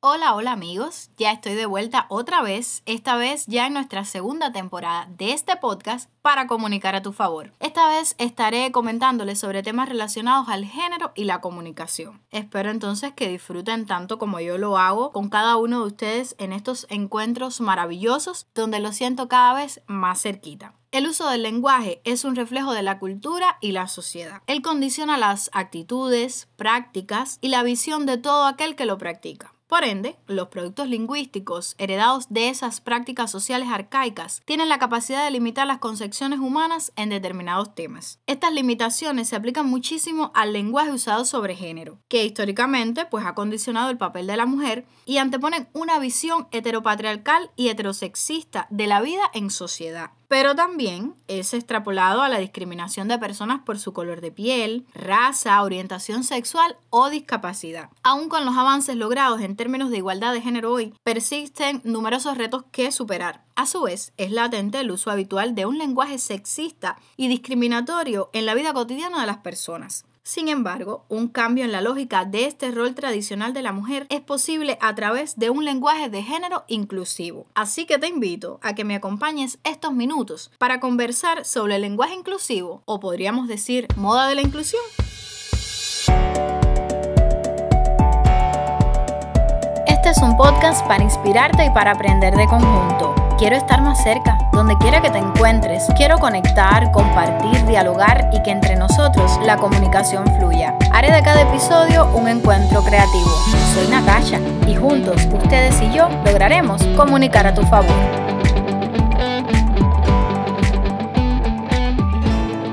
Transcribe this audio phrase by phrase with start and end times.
[0.00, 4.52] Hola, hola amigos, ya estoy de vuelta otra vez, esta vez ya en nuestra segunda
[4.52, 7.52] temporada de este podcast para comunicar a tu favor.
[7.58, 12.22] Esta vez estaré comentándoles sobre temas relacionados al género y la comunicación.
[12.30, 16.52] Espero entonces que disfruten tanto como yo lo hago con cada uno de ustedes en
[16.52, 20.74] estos encuentros maravillosos donde lo siento cada vez más cerquita.
[20.92, 24.42] El uso del lenguaje es un reflejo de la cultura y la sociedad.
[24.46, 29.57] Él condiciona las actitudes, prácticas y la visión de todo aquel que lo practica.
[29.68, 35.30] Por ende, los productos lingüísticos heredados de esas prácticas sociales arcaicas tienen la capacidad de
[35.30, 38.18] limitar las concepciones humanas en determinados temas.
[38.26, 43.90] Estas limitaciones se aplican muchísimo al lenguaje usado sobre género, que históricamente pues, ha condicionado
[43.90, 49.30] el papel de la mujer y anteponen una visión heteropatriarcal y heterosexista de la vida
[49.34, 54.30] en sociedad pero también es extrapolado a la discriminación de personas por su color de
[54.30, 57.88] piel, raza, orientación sexual o discapacidad.
[58.02, 62.64] Aún con los avances logrados en términos de igualdad de género hoy, persisten numerosos retos
[62.70, 63.42] que superar.
[63.56, 68.46] A su vez, es latente el uso habitual de un lenguaje sexista y discriminatorio en
[68.46, 70.04] la vida cotidiana de las personas.
[70.28, 74.20] Sin embargo, un cambio en la lógica de este rol tradicional de la mujer es
[74.20, 77.46] posible a través de un lenguaje de género inclusivo.
[77.54, 82.12] Así que te invito a que me acompañes estos minutos para conversar sobre el lenguaje
[82.12, 84.82] inclusivo, o podríamos decir moda de la inclusión.
[89.86, 93.17] Este es un podcast para inspirarte y para aprender de conjunto.
[93.38, 95.84] Quiero estar más cerca, donde quiera que te encuentres.
[95.96, 100.76] Quiero conectar, compartir, dialogar y que entre nosotros la comunicación fluya.
[100.90, 103.30] Haré de cada episodio un encuentro creativo.
[103.74, 107.94] Soy Natasha y juntos, ustedes y yo, lograremos comunicar a tu favor.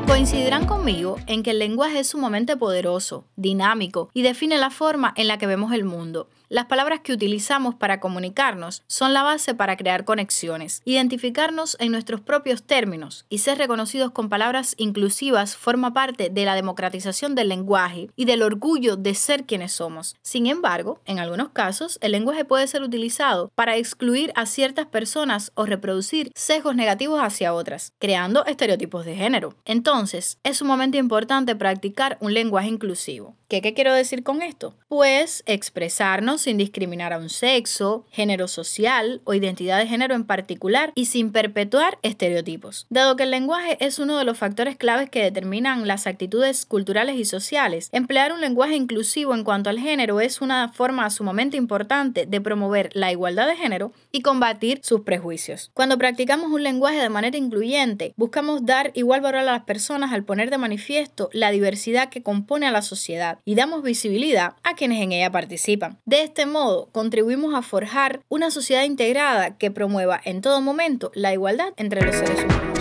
[0.07, 5.27] Coincidirán conmigo en que el lenguaje es sumamente poderoso, dinámico y define la forma en
[5.27, 6.27] la que vemos el mundo.
[6.47, 12.21] Las palabras que utilizamos para comunicarnos son la base para crear conexiones, identificarnos en nuestros
[12.21, 18.11] propios términos y ser reconocidos con palabras inclusivas forma parte de la democratización del lenguaje
[18.15, 20.15] y del orgullo de ser quienes somos.
[20.21, 25.51] Sin embargo, en algunos casos, el lenguaje puede ser utilizado para excluir a ciertas personas
[25.55, 29.55] o reproducir sesgos negativos hacia otras, creando estereotipos de género.
[29.65, 33.35] Entonces, es sumamente importante practicar un lenguaje inclusivo.
[33.47, 34.75] ¿Qué, qué quiero decir con esto?
[34.87, 40.91] Pues expresarnos sin discriminar a un sexo, género social o identidad de género en particular
[40.95, 42.87] y sin perpetuar estereotipos.
[42.89, 47.15] Dado que el lenguaje es uno de los factores claves que determinan las actitudes culturales
[47.15, 52.25] y sociales, emplear un lenguaje inclusivo en cuanto al género es una forma sumamente importante
[52.25, 55.71] de promover la igualdad de género y combatir sus prejuicios.
[55.73, 60.23] Cuando practicamos un lenguaje de manera incluyente, buscamos dar igual valor a las personas al
[60.23, 65.01] poner de manifiesto la diversidad que compone a la sociedad y damos visibilidad a quienes
[65.01, 65.99] en ella participan.
[66.25, 71.67] Este modo, contribuimos a forjar una sociedad integrada que promueva en todo momento la igualdad
[71.77, 72.79] entre los seres humanos.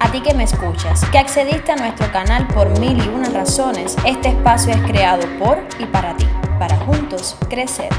[0.00, 3.96] A ti que me escuchas, que accediste a nuestro canal por mil y una razones,
[4.04, 6.26] este espacio es creado por y para ti,
[6.58, 7.90] para juntos crecer.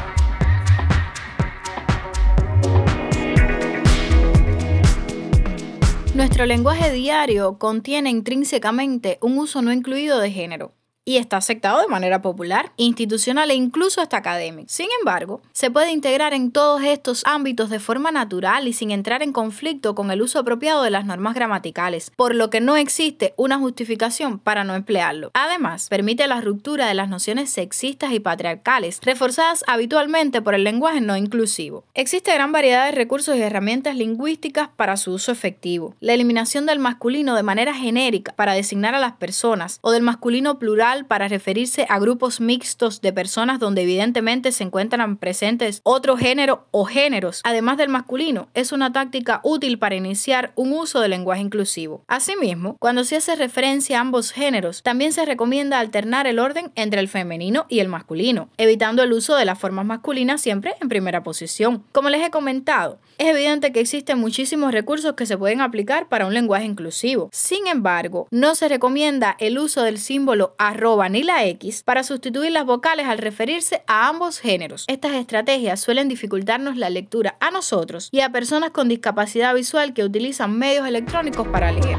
[6.14, 10.77] Nuestro lenguaje diario contiene intrínsecamente un uso no incluido de género
[11.07, 14.68] y está aceptado de manera popular, institucional e incluso hasta académica.
[14.68, 19.23] Sin embargo, se puede integrar en todos estos ámbitos de forma natural y sin entrar
[19.23, 23.34] en conflicto con el uso apropiado de las normas gramaticales, por lo que no existe
[23.38, 25.31] una justificación para no emplearlo.
[25.34, 31.00] Además, permite la ruptura de las nociones sexistas y patriarcales, reforzadas habitualmente por el lenguaje
[31.00, 31.85] no inclusivo.
[31.94, 35.95] Existe gran variedad de recursos y herramientas lingüísticas para su uso efectivo.
[36.01, 40.59] La eliminación del masculino de manera genérica para designar a las personas o del masculino
[40.59, 46.66] plural para referirse a grupos mixtos de personas donde evidentemente se encuentran presentes otro género
[46.72, 51.41] o géneros, además del masculino, es una táctica útil para iniciar un uso del lenguaje
[51.41, 52.03] inclusivo.
[52.07, 57.00] Asimismo, cuando se hace referencia a ambos géneros, también se recomienda alternar el orden entre
[57.00, 61.24] el femenino y el masculino, evitando el uso de las formas masculinas siempre en primera
[61.24, 61.83] posición.
[61.92, 66.27] Como les he comentado, es evidente que existen muchísimos recursos que se pueden aplicar para
[66.27, 67.30] un lenguaje inclusivo.
[67.31, 72.51] Sin embargo, no se recomienda el uso del símbolo arroba ni la X para sustituir
[72.51, 74.86] las vocales al referirse a ambos géneros.
[74.88, 80.06] Estas estrategias suelen dificultarnos la lectura a nosotros y a personas con discapacidad visual que
[80.06, 81.98] utilizan medios electrónicos para leer.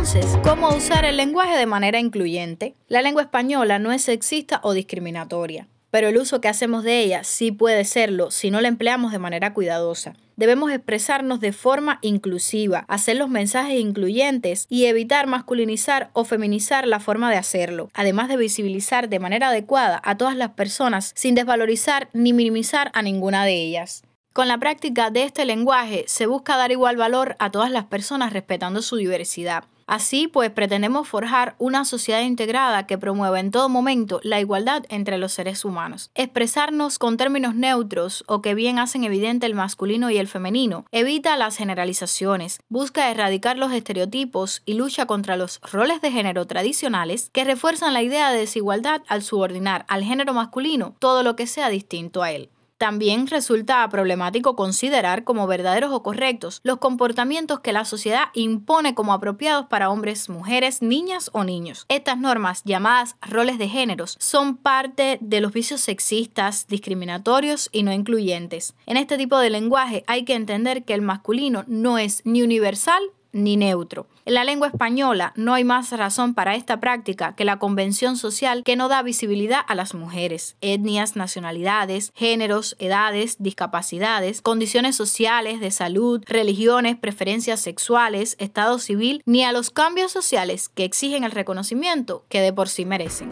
[0.00, 2.74] Entonces, ¿cómo usar el lenguaje de manera incluyente?
[2.88, 5.68] La lengua española no es sexista o discriminatoria.
[5.90, 9.18] pero el uso que hacemos de ella sí puede serlo si no la empleamos de
[9.18, 10.14] manera cuidadosa.
[10.36, 16.98] Debemos expresarnos de forma inclusiva, hacer los mensajes incluyentes y evitar masculinizar o feminizar la
[16.98, 22.08] forma de hacerlo, además de visibilizar de manera adecuada a todas las personas sin desvalorizar
[22.14, 24.02] ni minimizar a ninguna de ellas.
[24.32, 28.32] Con la práctica de este lenguaje se busca dar igual valor a todas las personas
[28.32, 29.64] respetando su diversidad.
[29.90, 35.18] Así pues, pretendemos forjar una sociedad integrada que promueva en todo momento la igualdad entre
[35.18, 36.12] los seres humanos.
[36.14, 41.36] Expresarnos con términos neutros o que bien hacen evidente el masculino y el femenino evita
[41.36, 47.42] las generalizaciones, busca erradicar los estereotipos y lucha contra los roles de género tradicionales que
[47.42, 52.22] refuerzan la idea de desigualdad al subordinar al género masculino todo lo que sea distinto
[52.22, 52.48] a él.
[52.80, 59.12] También resulta problemático considerar como verdaderos o correctos los comportamientos que la sociedad impone como
[59.12, 61.84] apropiados para hombres, mujeres, niñas o niños.
[61.90, 67.92] Estas normas, llamadas roles de géneros, son parte de los vicios sexistas, discriminatorios y no
[67.92, 68.74] incluyentes.
[68.86, 73.02] En este tipo de lenguaje hay que entender que el masculino no es ni universal
[73.32, 74.06] ni neutro.
[74.24, 78.62] En la lengua española no hay más razón para esta práctica que la convención social
[78.64, 85.70] que no da visibilidad a las mujeres, etnias, nacionalidades, géneros, edades, discapacidades, condiciones sociales, de
[85.70, 92.24] salud, religiones, preferencias sexuales, estado civil, ni a los cambios sociales que exigen el reconocimiento
[92.28, 93.30] que de por sí merecen.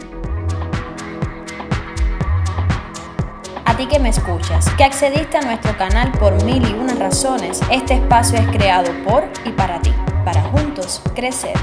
[3.69, 7.61] A ti que me escuchas, que accediste a nuestro canal por mil y unas razones,
[7.71, 9.93] este espacio es creado por y para ti,
[10.25, 11.53] para juntos crecer.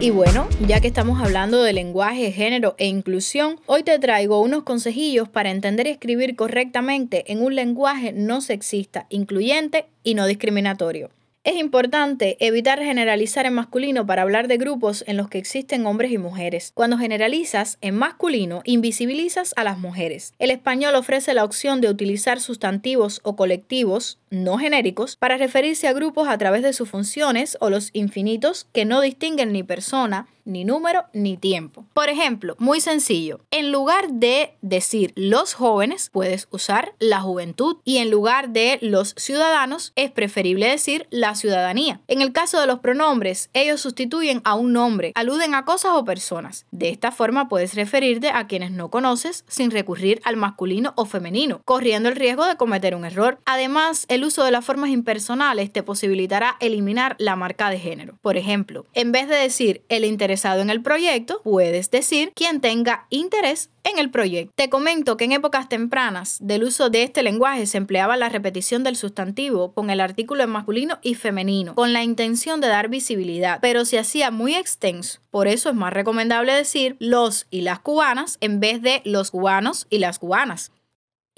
[0.00, 4.64] Y bueno, ya que estamos hablando de lenguaje, género e inclusión, hoy te traigo unos
[4.64, 11.10] consejillos para entender y escribir correctamente en un lenguaje no sexista, incluyente y no discriminatorio.
[11.42, 16.12] Es importante evitar generalizar en masculino para hablar de grupos en los que existen hombres
[16.12, 16.70] y mujeres.
[16.74, 20.34] Cuando generalizas en masculino, invisibilizas a las mujeres.
[20.38, 25.92] El español ofrece la opción de utilizar sustantivos o colectivos no genéricos para referirse a
[25.92, 30.64] grupos a través de sus funciones o los infinitos que no distinguen ni persona, ni
[30.64, 31.84] número, ni tiempo.
[31.94, 37.98] Por ejemplo, muy sencillo, en lugar de decir los jóvenes, puedes usar la juventud y
[37.98, 42.00] en lugar de los ciudadanos, es preferible decir la ciudadanía.
[42.08, 46.04] En el caso de los pronombres, ellos sustituyen a un nombre, aluden a cosas o
[46.04, 46.66] personas.
[46.70, 51.60] De esta forma puedes referirte a quienes no conoces sin recurrir al masculino o femenino,
[51.64, 53.38] corriendo el riesgo de cometer un error.
[53.44, 58.18] Además, el el uso de las formas impersonales te posibilitará eliminar la marca de género.
[58.20, 63.06] Por ejemplo, en vez de decir el interesado en el proyecto, puedes decir quien tenga
[63.08, 64.52] interés en el proyecto.
[64.54, 68.84] Te comento que en épocas tempranas del uso de este lenguaje se empleaba la repetición
[68.84, 73.58] del sustantivo con el artículo en masculino y femenino, con la intención de dar visibilidad,
[73.62, 75.20] pero se hacía muy extenso.
[75.30, 79.86] Por eso es más recomendable decir los y las cubanas en vez de los cubanos
[79.88, 80.72] y las cubanas.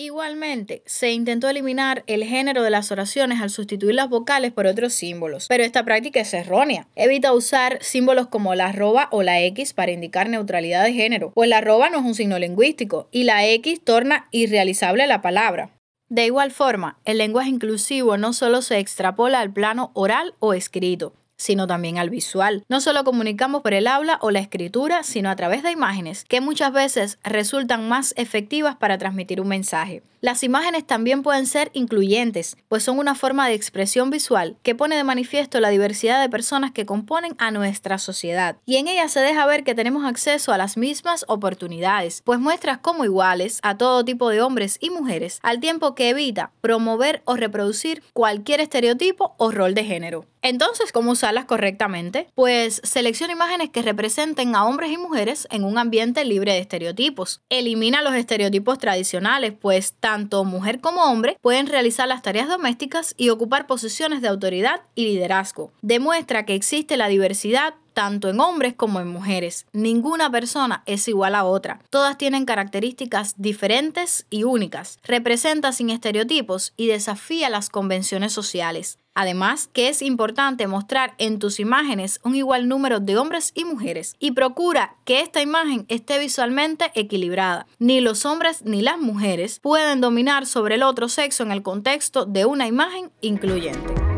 [0.05, 4.93] Igualmente, se intentó eliminar el género de las oraciones al sustituir las vocales por otros
[4.95, 6.89] símbolos, pero esta práctica es errónea.
[6.97, 11.49] Evita usar símbolos como la arroba o la X para indicar neutralidad de género, pues
[11.49, 15.71] la arroba no es un signo lingüístico y la X torna irrealizable la palabra.
[16.09, 21.15] De igual forma, el lenguaje inclusivo no solo se extrapola al plano oral o escrito,
[21.43, 22.65] sino también al visual.
[22.69, 26.41] No solo comunicamos por el habla o la escritura, sino a través de imágenes, que
[26.41, 30.03] muchas veces resultan más efectivas para transmitir un mensaje.
[30.25, 34.95] Las imágenes también pueden ser incluyentes, pues son una forma de expresión visual que pone
[34.95, 38.57] de manifiesto la diversidad de personas que componen a nuestra sociedad.
[38.65, 42.79] Y en ella se deja ver que tenemos acceso a las mismas oportunidades, pues muestras
[42.79, 47.35] como iguales a todo tipo de hombres y mujeres, al tiempo que evita promover o
[47.35, 50.25] reproducir cualquier estereotipo o rol de género.
[50.45, 52.27] Entonces, ¿cómo usarlas correctamente?
[52.35, 57.41] Pues selecciona imágenes que representen a hombres y mujeres en un ambiente libre de estereotipos.
[57.49, 63.31] Elimina los estereotipos tradicionales, pues tanto mujer como hombre pueden realizar las tareas domésticas y
[63.31, 65.73] ocupar posiciones de autoridad y liderazgo.
[65.81, 69.67] Demuestra que existe la diversidad tanto en hombres como en mujeres.
[69.73, 71.81] Ninguna persona es igual a otra.
[71.91, 74.99] Todas tienen características diferentes y únicas.
[75.05, 78.99] Representa sin estereotipos y desafía las convenciones sociales.
[79.15, 84.17] Además, que es importante mostrar en tus imágenes un igual número de hombres y mujeres
[84.19, 87.67] y procura que esta imagen esté visualmente equilibrada.
[87.79, 92.25] Ni los hombres ni las mujeres pueden dominar sobre el otro sexo en el contexto
[92.25, 94.12] de una imagen incluyente.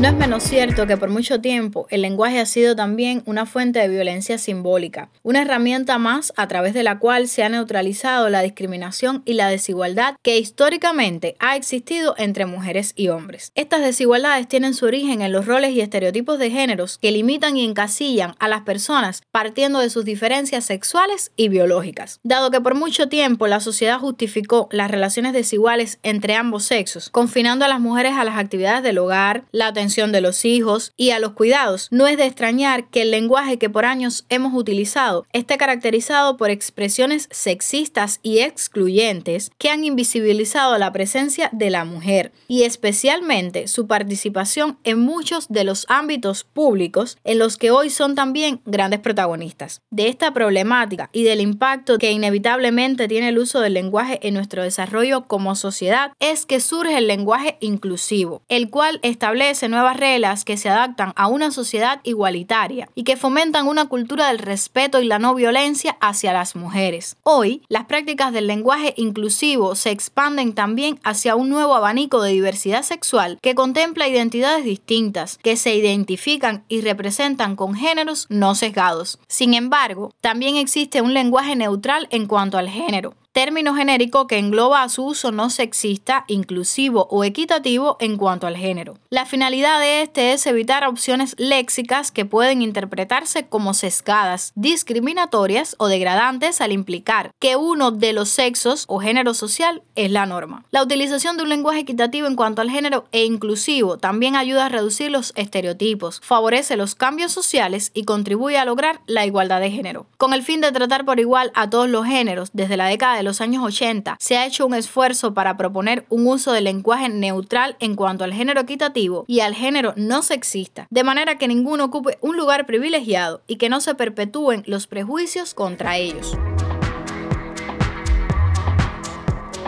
[0.00, 3.80] No es menos cierto que por mucho tiempo el lenguaje ha sido también una fuente
[3.80, 8.40] de violencia simbólica, una herramienta más a través de la cual se ha neutralizado la
[8.40, 13.52] discriminación y la desigualdad que históricamente ha existido entre mujeres y hombres.
[13.54, 17.66] Estas desigualdades tienen su origen en los roles y estereotipos de géneros que limitan y
[17.66, 22.20] encasillan a las personas partiendo de sus diferencias sexuales y biológicas.
[22.22, 27.66] Dado que por mucho tiempo la sociedad justificó las relaciones desiguales entre ambos sexos, confinando
[27.66, 31.18] a las mujeres a las actividades del hogar, la atención de los hijos y a
[31.18, 31.88] los cuidados.
[31.90, 36.50] No es de extrañar que el lenguaje que por años hemos utilizado esté caracterizado por
[36.50, 43.88] expresiones sexistas y excluyentes que han invisibilizado la presencia de la mujer y especialmente su
[43.88, 49.82] participación en muchos de los ámbitos públicos en los que hoy son también grandes protagonistas.
[49.90, 54.62] De esta problemática y del impacto que inevitablemente tiene el uso del lenguaje en nuestro
[54.62, 60.56] desarrollo como sociedad es que surge el lenguaje inclusivo, el cual establece nuevas reglas que
[60.56, 65.18] se adaptan a una sociedad igualitaria y que fomentan una cultura del respeto y la
[65.18, 67.16] no violencia hacia las mujeres.
[67.22, 72.82] Hoy, las prácticas del lenguaje inclusivo se expanden también hacia un nuevo abanico de diversidad
[72.82, 79.18] sexual que contempla identidades distintas, que se identifican y representan con géneros no sesgados.
[79.28, 84.82] Sin embargo, también existe un lenguaje neutral en cuanto al género, término genérico que engloba
[84.82, 88.98] a su uso no sexista, inclusivo o equitativo en cuanto al género.
[89.08, 95.88] La finalidad de este es evitar opciones léxicas que pueden interpretarse como sesgadas, discriminatorias o
[95.88, 100.64] degradantes al implicar que uno de los sexos o género social es la norma.
[100.70, 104.68] La utilización de un lenguaje equitativo en cuanto al género e inclusivo también ayuda a
[104.68, 110.06] reducir los estereotipos, favorece los cambios sociales y contribuye a lograr la igualdad de género.
[110.16, 113.19] Con el fin de tratar por igual a todos los géneros desde la década de
[113.22, 117.76] los años 80 se ha hecho un esfuerzo para proponer un uso del lenguaje neutral
[117.80, 122.18] en cuanto al género equitativo y al género no sexista, de manera que ninguno ocupe
[122.20, 126.36] un lugar privilegiado y que no se perpetúen los prejuicios contra ellos.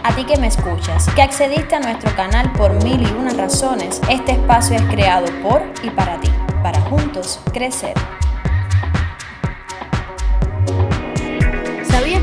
[0.04, 4.00] A ti que me escuchas, que accediste a nuestro canal por mil y una razones,
[4.10, 6.28] este espacio es creado por y para ti,
[6.62, 7.94] para juntos crecer.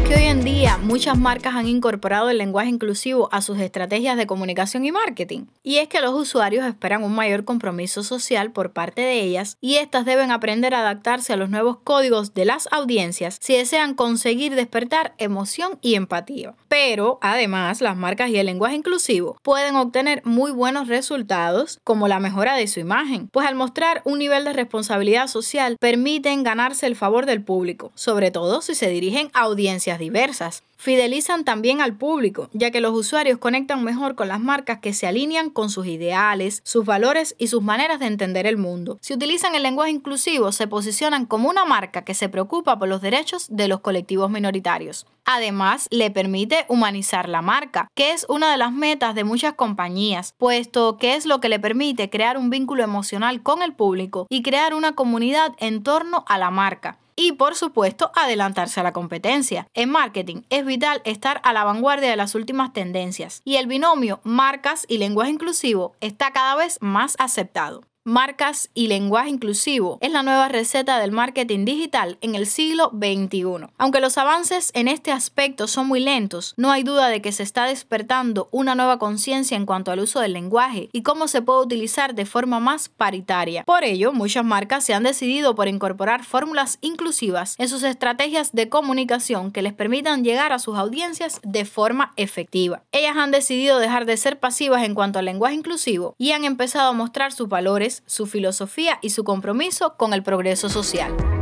[0.09, 4.25] Que hoy en día muchas marcas han incorporado el lenguaje inclusivo a sus estrategias de
[4.25, 5.45] comunicación y marketing.
[5.61, 9.75] Y es que los usuarios esperan un mayor compromiso social por parte de ellas y
[9.75, 14.55] estas deben aprender a adaptarse a los nuevos códigos de las audiencias si desean conseguir
[14.55, 16.55] despertar emoción y empatía.
[16.67, 22.19] Pero además las marcas y el lenguaje inclusivo pueden obtener muy buenos resultados como la
[22.19, 26.95] mejora de su imagen, pues al mostrar un nivel de responsabilidad social permiten ganarse el
[26.95, 29.58] favor del público, sobre todo si se dirigen a audiencias
[29.99, 30.63] diversas.
[30.77, 35.07] Fidelizan también al público, ya que los usuarios conectan mejor con las marcas que se
[35.07, 38.97] alinean con sus ideales, sus valores y sus maneras de entender el mundo.
[39.01, 43.01] Si utilizan el lenguaje inclusivo, se posicionan como una marca que se preocupa por los
[43.01, 45.05] derechos de los colectivos minoritarios.
[45.25, 50.33] Además, le permite humanizar la marca, que es una de las metas de muchas compañías,
[50.37, 54.43] puesto que es lo que le permite crear un vínculo emocional con el público y
[54.43, 59.67] crear una comunidad en torno a la marca y por supuesto adelantarse a la competencia.
[59.73, 64.21] En marketing es vital estar a la vanguardia de las últimas tendencias y el binomio
[64.23, 67.88] marcas y lenguaje inclusivo está cada vez más aceptado.
[68.05, 73.67] Marcas y lenguaje inclusivo es la nueva receta del marketing digital en el siglo XXI.
[73.77, 77.43] Aunque los avances en este aspecto son muy lentos, no hay duda de que se
[77.43, 81.59] está despertando una nueva conciencia en cuanto al uso del lenguaje y cómo se puede
[81.59, 83.65] utilizar de forma más paritaria.
[83.65, 88.69] Por ello, muchas marcas se han decidido por incorporar fórmulas inclusivas en sus estrategias de
[88.69, 92.81] comunicación que les permitan llegar a sus audiencias de forma efectiva.
[92.93, 96.91] Ellas han decidido dejar de ser pasivas en cuanto al lenguaje inclusivo y han empezado
[96.91, 101.38] a mostrar sus valores su filosofía y su compromiso con el progreso social.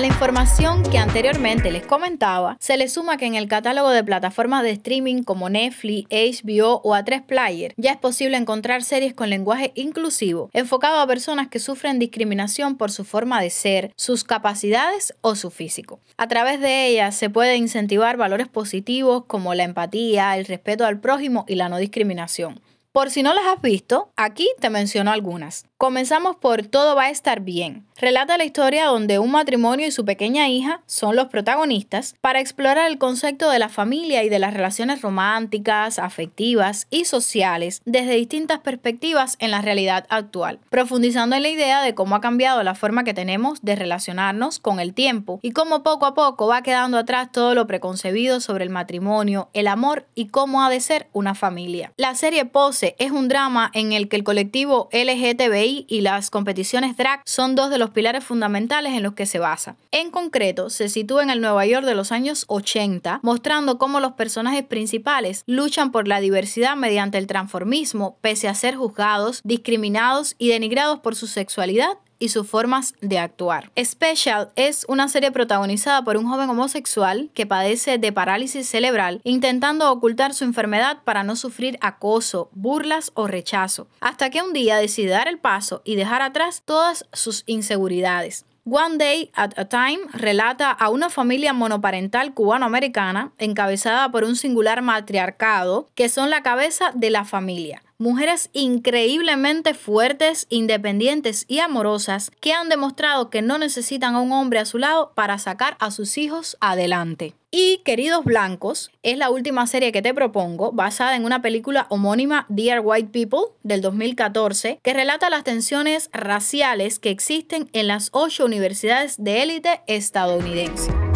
[0.00, 4.62] La información que anteriormente les comentaba, se le suma que en el catálogo de plataformas
[4.62, 9.72] de streaming como Netflix, HBO o A3 Player ya es posible encontrar series con lenguaje
[9.74, 15.36] inclusivo, enfocado a personas que sufren discriminación por su forma de ser, sus capacidades o
[15.36, 16.00] su físico.
[16.16, 21.00] A través de ellas se puede incentivar valores positivos como la empatía, el respeto al
[21.00, 22.60] prójimo y la no discriminación.
[22.92, 25.64] Por si no las has visto, aquí te menciono algunas.
[25.82, 27.84] Comenzamos por Todo va a estar bien.
[27.96, 32.88] Relata la historia donde un matrimonio y su pequeña hija son los protagonistas para explorar
[32.88, 38.60] el concepto de la familia y de las relaciones románticas, afectivas y sociales desde distintas
[38.60, 43.02] perspectivas en la realidad actual, profundizando en la idea de cómo ha cambiado la forma
[43.02, 47.32] que tenemos de relacionarnos con el tiempo y cómo poco a poco va quedando atrás
[47.32, 51.92] todo lo preconcebido sobre el matrimonio, el amor y cómo ha de ser una familia.
[51.96, 56.96] La serie Pose es un drama en el que el colectivo LGTBI y las competiciones
[56.96, 59.76] drag son dos de los pilares fundamentales en los que se basa.
[59.90, 64.12] En concreto, se sitúa en el Nueva York de los años 80, mostrando cómo los
[64.12, 70.48] personajes principales luchan por la diversidad mediante el transformismo, pese a ser juzgados, discriminados y
[70.48, 73.72] denigrados por su sexualidad y sus formas de actuar.
[73.76, 79.90] Special es una serie protagonizada por un joven homosexual que padece de parálisis cerebral, intentando
[79.90, 85.10] ocultar su enfermedad para no sufrir acoso, burlas o rechazo, hasta que un día decide
[85.10, 88.44] dar el paso y dejar atrás todas sus inseguridades.
[88.64, 94.82] One Day at a Time relata a una familia monoparental cubano-americana encabezada por un singular
[94.82, 102.52] matriarcado que son la cabeza de la familia mujeres increíblemente fuertes, independientes y amorosas que
[102.52, 106.18] han demostrado que no necesitan a un hombre a su lado para sacar a sus
[106.18, 107.34] hijos adelante.
[107.52, 112.46] Y Queridos Blancos es la última serie que te propongo, basada en una película homónima
[112.48, 118.46] Dear White People del 2014, que relata las tensiones raciales que existen en las ocho
[118.46, 121.11] universidades de élite estadounidense.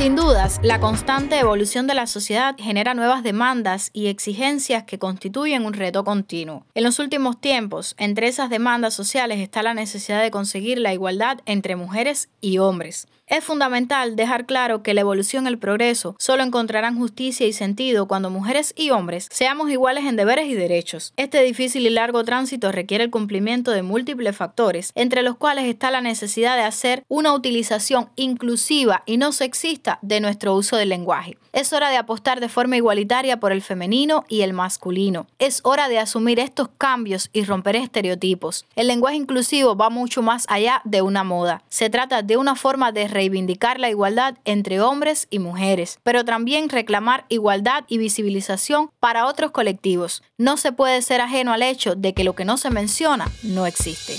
[0.00, 5.66] Sin dudas, la constante evolución de la sociedad genera nuevas demandas y exigencias que constituyen
[5.66, 6.64] un reto continuo.
[6.74, 11.40] En los últimos tiempos, entre esas demandas sociales está la necesidad de conseguir la igualdad
[11.44, 13.08] entre mujeres y hombres.
[13.30, 18.08] Es fundamental dejar claro que la evolución y el progreso solo encontrarán justicia y sentido
[18.08, 21.12] cuando mujeres y hombres seamos iguales en deberes y derechos.
[21.16, 25.92] Este difícil y largo tránsito requiere el cumplimiento de múltiples factores, entre los cuales está
[25.92, 31.38] la necesidad de hacer una utilización inclusiva y no sexista de nuestro uso del lenguaje.
[31.52, 35.26] Es hora de apostar de forma igualitaria por el femenino y el masculino.
[35.40, 38.66] Es hora de asumir estos cambios y romper estereotipos.
[38.76, 41.62] El lenguaje inclusivo va mucho más allá de una moda.
[41.68, 46.70] Se trata de una forma de reivindicar la igualdad entre hombres y mujeres, pero también
[46.70, 50.22] reclamar igualdad y visibilización para otros colectivos.
[50.38, 53.66] No se puede ser ajeno al hecho de que lo que no se menciona no
[53.66, 54.16] existe.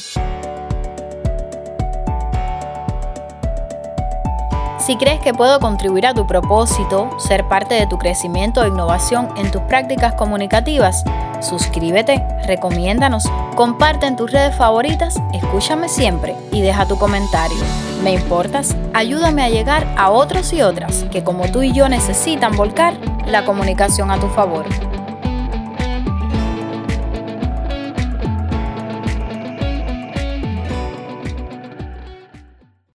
[4.78, 9.30] Si crees que puedo contribuir a tu propósito, ser parte de tu crecimiento e innovación
[9.36, 11.04] en tus prácticas comunicativas,
[11.42, 17.58] suscríbete, recomiéndanos, comparte en tus redes favoritas, escúchame siempre y deja tu comentario.
[18.04, 18.76] ¿Me importas?
[18.94, 23.46] Ayúdame a llegar a otros y otras que como tú y yo necesitan volcar la
[23.46, 24.66] comunicación a tu favor.